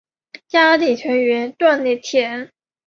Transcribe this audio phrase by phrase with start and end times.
[0.47, 2.49] 家庭成员赚的钱